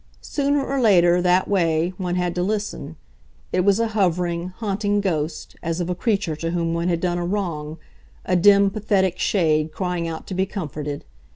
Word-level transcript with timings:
Sooner 0.23 0.65
or 0.65 0.79
later, 0.81 1.21
that 1.21 1.47
way, 1.47 1.93
one 1.97 2.15
had 2.15 2.33
to 2.33 2.41
listen; 2.41 2.95
it 3.53 3.59
was 3.59 3.79
a 3.79 3.89
hovering, 3.89 4.47
haunting 4.47 4.99
ghost, 4.99 5.55
as 5.61 5.79
of 5.79 5.91
a 5.91 5.93
creature 5.93 6.35
to 6.37 6.49
whom 6.49 6.73
one 6.73 6.87
had 6.87 6.99
done 7.01 7.19
a 7.19 7.23
wrong, 7.23 7.77
a 8.25 8.35
dim, 8.35 8.71
pathetic 8.71 9.19
shade 9.19 9.71
crying 9.71 10.07
out 10.07 10.25
to 10.25 10.33
be 10.33 10.47
comforted. 10.47 11.05